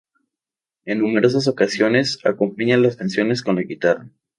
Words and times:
En 0.85 0.99
numerosas 1.01 1.47
ocasiones, 1.47 2.17
acompaña 2.25 2.75
las 2.77 2.95
canciones 2.95 3.43
con 3.43 3.57
la 3.57 3.61
guitarra. 3.61 4.09